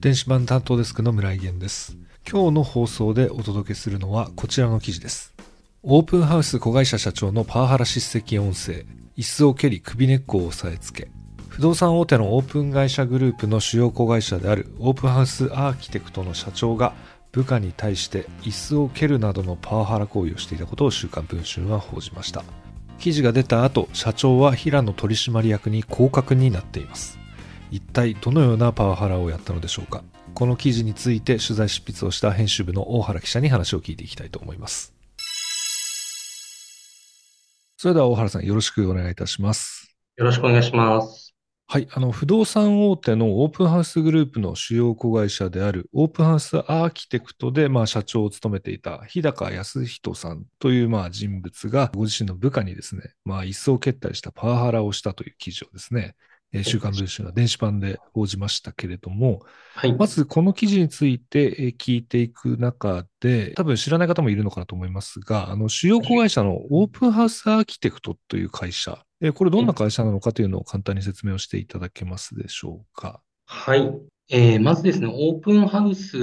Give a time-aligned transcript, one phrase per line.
[0.00, 1.96] 電子版担当デスクの村井源です。
[2.30, 5.34] 今日の放送でお届けするのはこちらの記事です。
[5.82, 8.84] オープンハウス子会社社長のパワハラ叱責音声、
[9.16, 11.08] 椅子を蹴り首根っこを押さえつけ、
[11.48, 16.92] 不動産大手のオープン会社グループの主要子会社であるオープンハウスアーキテクトの社長が
[17.32, 22.44] 部下に対して椅子を蹴るなどのパワハラ行為をしていたことを週刊文春は報じました。
[22.98, 27.18] 記事が出た後、社長は平野取締役に降格になっています。
[27.76, 30.02] 一体どのようなパワハラをやったのでしょうか？
[30.32, 34.94] この記事について取材執筆をした編集部の大原記者に話を聞いていきたいと思います。
[37.76, 39.94] それでは大原さんよろしくお願いいたします。
[40.16, 41.34] よろしくお願いします。
[41.68, 56.14] はい、あの不動産大手のオープンハウスグループの主要子会社であるオープンハウスアーキテクトで、まあ、社長を務めていた日高康人さんという、まあ、人物がご自身の部下にですね、まあ、一層決体したパワハラをしたという記事をですね、
[56.52, 59.40] え週刊文春が電子版で報じましたけれども、
[59.74, 68.98] はい、まずこの記事について聞いていく中で、多分知らない方もいるのかなと思いますが、あの主要子会社のオープンハウスアーキテクトという会社、
[69.34, 73.20] これどんな会社なのかというのを簡単に説明をしていただけますでしょうか？
[73.46, 73.92] はい。
[74.28, 76.16] えー、まずですね、オープンハウス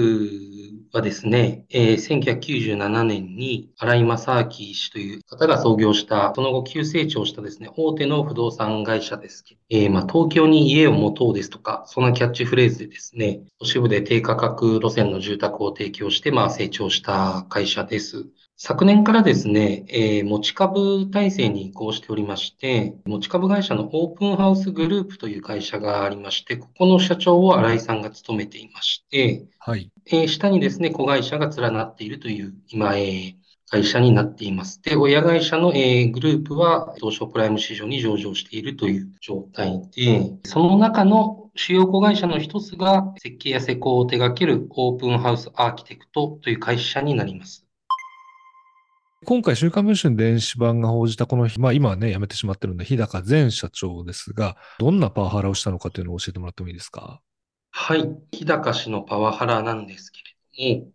[0.94, 9.44] はですね、えー、1997年に荒井正明氏という方が創業した、その後急成長したですね、大手の不動産会社です。
[9.70, 18.26] えー、まあ、東京に家を持とうですとか、そんなキャッチフレーズでですね、都市部で低価格路線の住宅を提供して、まあ、成長した会社です。
[18.66, 29.92] 昨年からですね、えー、持ち株体制に移行しておりまして、持ち株会社のオープンハウスグループという会社がありまして、ここの社長を新井さんが務めていまして、はい。
[30.06, 33.34] えー、下にですね、子会社が連なっているという、今、えー、
[33.68, 34.80] 会社になっています。
[34.80, 47.63] で、親会社の、えー、グループは東証プライム市場に上場しているという状態で、その中の主要子会社の一つが設計や施工を手掛けるオープンハウスアーキテクトという会社になります。
[49.24, 57.20] 今回、週刊文春電子版が報じたこの、まあ今はね、辞めてしまってるんで、日高前社長ですが、どんなパワハラをしたのかというのを教えてもらってもいいですか？
[57.70, 58.08] はい。
[58.32, 60.20] 日高氏のパワハラなんですけ
[60.58, 60.92] れども、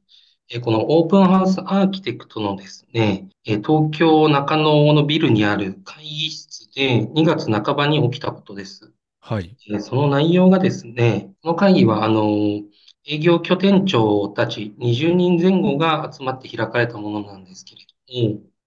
[0.51, 8.93] えこのオープンハウスアーキテクトのですね、え東京中野のビルにある会議室で2月半ばに起きたことです。
[9.21, 9.55] はい。
[9.73, 12.63] えその内容がですね、この会議は、あの、
[13.05, 17.87] 営業拠点長たち20人前後が集まって開かれたものなんですけれど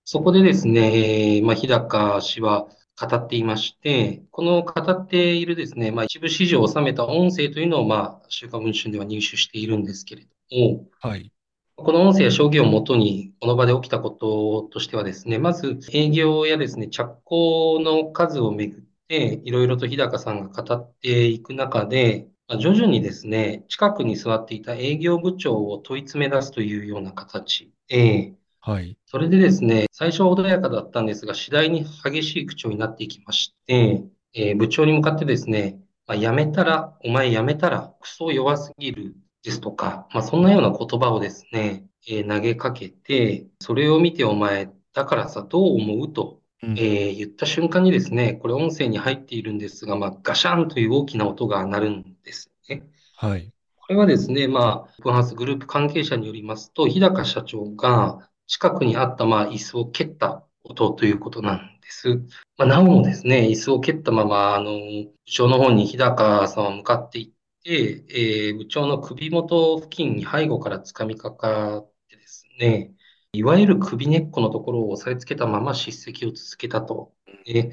[0.05, 2.69] そこでですね、えー、まあ、日高氏は
[3.01, 11.33] 語っていまして、この語っているですね、まあ、一部指示を収めた音声というのを、まあ、週刊文春では入手しているんですけれども、はい。
[11.77, 22.29] この音声や証言をもとに、この場で起きたこととしてはですね、まず営業やですね、着工の数をめぐって、いろいろと日高さんが語っていく中で、
[22.61, 28.97] 徐々にですね、近くに座っていた営業部長を問い詰め出すというような形で、はい。
[29.07, 52.85] それでですね、最初は穏やかだったんですが、次第に激しい口調になっていきまして、えー、部長に向かってですね、まあ、やめたら、お前やめたら、クソ弱すぎるですとか、まあ、そんなような言葉をですね、えー、投げかけて、それを見てお前、だからさ、どう思うと、うん、えー、言った瞬間にですね、これ音声に入っているんですが、まあ、ガシャンという大きな音が鳴るんですね。
[53.17, 53.53] はい。
[53.77, 62.23] これはですね、まあ、オープンハウスグループ関係者によりますと、日高社長が、近くにあった、まあ、椅子を蹴った音ということなんです。
[62.57, 67.27] まあ、なおもですね、椅子を蹴ったまま、あの、部長の方に日高さんは向かっていっ
[67.63, 72.93] て、えー、部長の首元付近に背後から掴みかかってですね、
[73.33, 77.13] いわゆる首根っこのところを押さえつけたまま叱責を続けたと。
[77.45, 77.71] で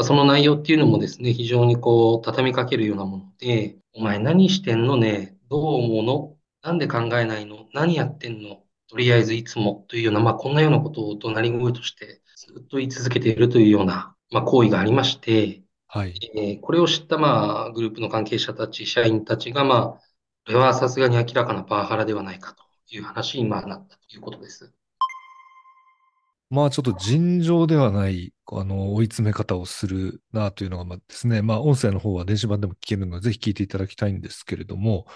[0.00, 6.36] その内容っていうのもですね、非常にこう、畳みかけるようなもので、お前何してんのねどう思うの？
[6.62, 7.66] なんで考えないの？
[7.72, 8.62] 何やってんの？
[8.88, 16.14] とりあえずいつもというような、まあ、こんなようなことを怒鳴り声としてずっと言い続けているというような、まあ、行為がありまして、はい。
[16.34, 20.02] えー、これを知った、まあ、グループの関係者たち、社員たちが、まあ、
[20.46, 24.72] これはさすがに明らかなパワハラではないかという話に、まあ、なったということです。
[26.50, 35.06] まあちょっと尋常ではない、あの、追い詰め方をするなというのが、まあですね、まあ音声の方は電子版でも聞けるので、ぜひ聞いていただきたいんですけれども、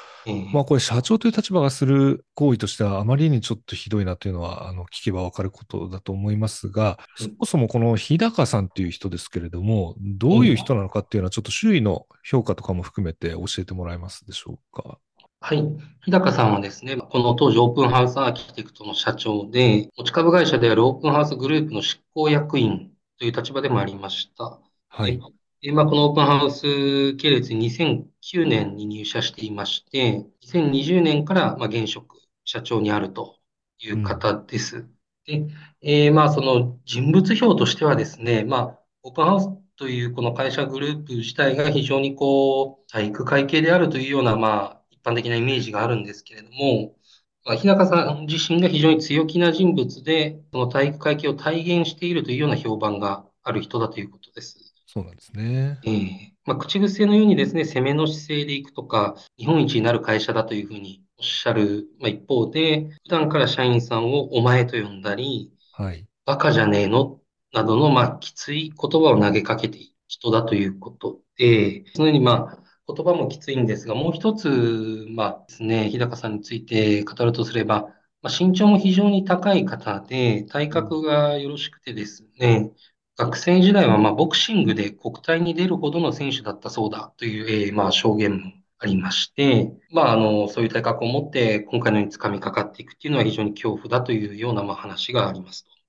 [0.53, 14.99] まあこれ社長という立場がする行為としてはあまりにちょっとひどいなというのは、あの、聞けばわかることだと思いますが、そもそもこの日高さんという人ですけれども、どういう人なのかっていうのはちょっと周囲の評価とかも含めて教えてもらえますでしょうか？
[15.45, 15.63] はい。
[16.05, 24.61] 日高さんはですね、この当時オープンハウスアーキテクトの社長で、持ち株会社であるオープンハウスグループの執行役員という立場でもありました。
[24.89, 25.21] はい。
[25.61, 33.37] で、まあ、このオープンハウス系列に2009年に入社していまして、2020年からまあ現職社長にあると
[33.81, 34.89] いう方です。
[35.27, 35.47] で、
[35.81, 46.97] えーまあ、その人物評としてはですね、まあ、オープンハウスというこの会社グループ自体が非常にこう、体育会系であるというような、まあ、一般的なイメージがあるんですけれども、
[47.45, 54.73] まあ、日高さん自身が非常に強気な人物で、その体育会系を体現しているというような評判がある人だということです。
[54.87, 55.81] そうなんですね。
[55.85, 66.07] ええまあ、口癖のようにですね、攻めの姿勢でいくとか、日本一になる会社だというふうにおっしゃる、まあ、一方で、普段から社員さんをお前と呼んだり、はい。
[66.25, 67.21] バカじゃねえの？
[67.53, 72.63] などの、まあ、きつい言葉を投げかけている人だということで、そのように、まあ、
[72.95, 77.89] 言葉もきついんですが、もう一つ、まあですね、日高さんについて語るとすれば、
[78.23, 82.73] まあ、身長も非常に高い方で、体格がよろしくてですね、
[83.17, 95.82] 学生時代はまあボクシングで国体に出るほどの選手だったそうだという、えー、まあ証言もありまして、まあ、あの、そういう体格を持って今回のように掴みかかっていくっていうのは非常に恐怖だというようなまあ話がありますと。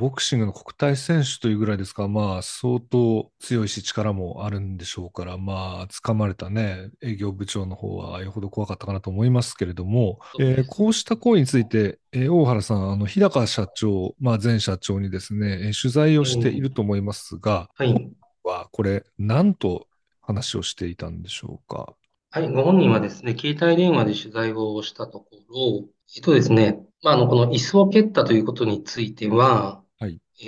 [0.00, 2.04] ボクシングの国体選手というぐらいですか？
[2.04, 18.10] ら、まあ、相当強いし力もあるんでしょうから、まあ、掴まれたね、営業部長の方はよほど怖かったかなと思いますけれども、えー、こうした行為について、えー、大原さん、あの、日高社長、まあ、前社長にですね、えー、取材をしていると思いますが、はい。
[18.42, 19.86] は、これ、何と
[20.22, 21.94] 話をしていたんでしょうか？
[22.30, 25.84] はい、ご本人はですね、携帯電話で取材をしたところ、
[26.16, 29.79] えっとですね、まあ、あの、この椅子を蹴ったということについては、はい。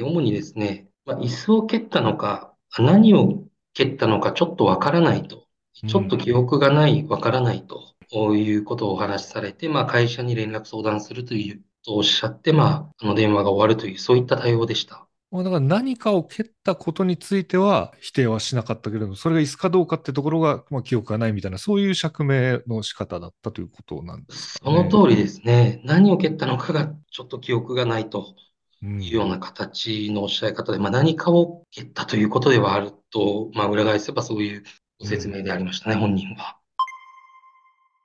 [0.00, 3.42] 主にですね、まあ、椅子を蹴ったのか、何を
[3.74, 5.44] 蹴ったのかちょっとわからないと、
[5.86, 7.92] ちょっと記憶がない、わからないと。
[8.14, 15.06] いうことをお話しされて、まあ、会社に連絡相談するというとおっしゃって、まあ、あの電話が終わるという、そういった対応でした。
[15.32, 25.80] だから何かを蹴ったことについては否定はしなかったけれども、それが椅子かどうかってところが、まあ、記憶がないみたいな、そういう釈明の仕方だったということなんですか、ね、その通りですね。
[25.84, 28.34] 何を蹴ったのかがちょっと記憶がないと
[28.82, 34.64] いうような形のおっしゃい方で、まあ、何かを蹴ったということではあると、まあ、裏返せばそういう
[35.00, 36.58] ご説明でありましたね、うん、本人は。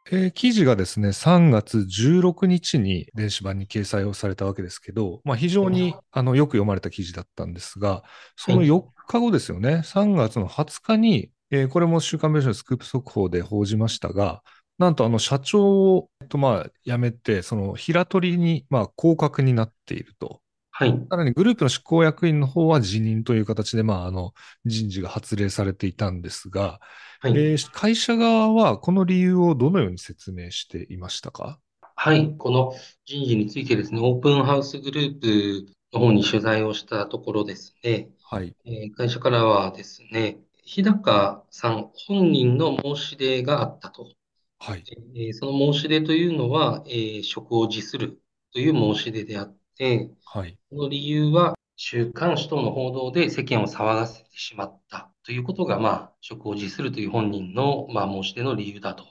[0.09, 8.03] えー、記事がですね、3月16日に電子版に掲載をされたわけですけど、まあ、非常にあのよく読まれた記事だったんですが、
[8.37, 14.43] その4日後ですよね、3月の20日に、えー、これも週刊文春スクープ速報で報じましたが、
[14.77, 20.39] なんとあの社長を、えっと、まあ辞めて、その平取りにまあ降格になっていると。
[20.79, 21.07] はい。
[21.09, 26.79] さらにグループの執行役員の方は辞任という形で、まあ、あの、人事が発令されていたんですが、
[27.19, 31.57] はい、えー、会社側はこの理由をどのように説明していましたか？
[31.95, 32.35] はい。
[32.37, 32.75] この
[33.05, 38.55] 人事についてですね、オープンハウスグループの方に取材をしたところですね、はい。
[38.63, 44.11] えー、会社からはですね、日高さん本人の申し出があったと。
[44.59, 44.83] はい。
[45.15, 48.19] えー、その申し出というのは、えー、職を辞する
[48.53, 50.57] という申し出であって、はい。
[50.69, 59.05] その理由は、週刊誌等の報道で世間を騒がせてしまったということが、まあ、職を辞するという本人の、まあ、申し出の理由だと。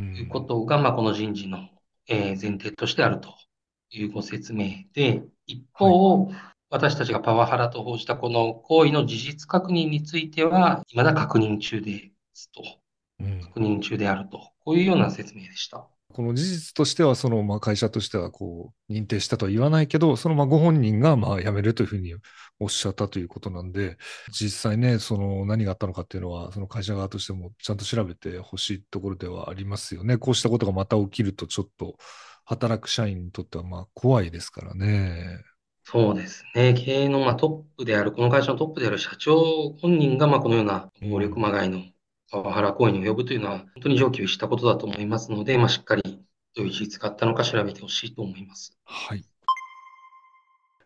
[0.00, 1.68] いうことが、まあ、この人事の、
[2.08, 3.34] えー、前提としてあると
[3.90, 6.34] いうご説明で、一方、はい、
[6.70, 12.62] 私たちがパワハラと報じたこの行為の事実確認については、未だ確認中ですと、
[13.42, 15.86] 確認中であると、こういうような説明でした。
[16.12, 22.14] この事実としては、そのまあ会社としてはこう認定したとは言わないけど、そのまあご本人がまあ辞めるというふうに
[22.58, 23.96] おっしゃったということなんで、
[24.30, 30.18] 実際ね、その何があったのかっていうのは、その会社側としてもちゃんと調べてほしいところではありますよね。
[30.18, 31.96] こうしたことがまた起きると、ちょっと
[32.44, 35.38] 働く社員にとってはまあ怖いですからね。
[35.84, 36.74] そうですね。
[36.74, 41.82] 経営のまあトップである、この会社のトップである社長本人がまあこのような暴力まがいの
[42.30, 46.02] パワハラ行為に及ぶというのは、本当に上級したことだと思いますので、まあ、しっかり
[46.56, 48.76] どういう事実があったのか調べてほしいと思います。
[48.84, 49.24] はい。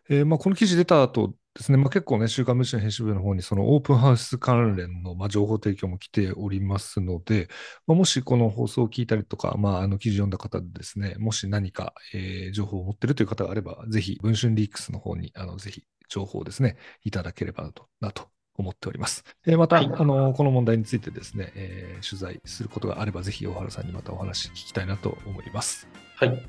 [0.09, 7.47] えー、まあ、この記事出た後ですね、まあ、結構ね、週刊文春編集部の方にそのオープンハウス関連のまあ情報提供も来ておりますので、
[7.87, 19.23] まあ、もしこの放送を聞いたりとか、まあ、あの記事読んだ方でですね、もし何か、えー、情報を持っているという方があれば、ぜひ文春リークスの方にあのぜひ情報をですね、いただければなとなと思っております。
[19.45, 25.87] えー、また、はい、あの、この問題についてですね、えー、取材することがあれば、ぜひ大原さんにまたお話聞きたいなと思います。
[26.15, 26.47] はい。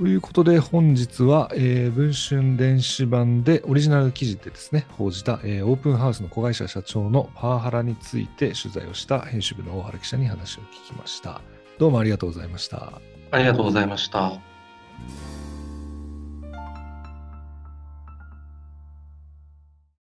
[0.00, 11.42] ということで、本日は、えー、文春電子版でオリジナル記事でですね、報じた、えー、オープンハウスの子会社社長のパワハラについて取材をした編集部の大原記者に話を聞きました。
[11.78, 13.00] どうもありがとうございました。
[13.30, 15.39] ありがとうございました。